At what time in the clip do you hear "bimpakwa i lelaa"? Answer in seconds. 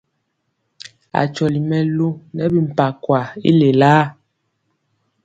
2.53-4.03